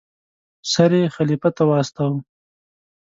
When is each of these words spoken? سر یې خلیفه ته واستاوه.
سر 0.71 0.91
یې 0.99 1.05
خلیفه 1.15 1.49
ته 1.57 1.63
واستاوه. 1.69 2.17